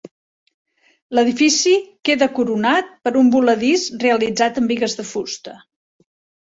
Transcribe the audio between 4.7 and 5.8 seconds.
bigues de fusta.